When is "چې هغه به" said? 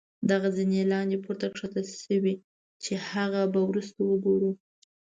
2.83-3.59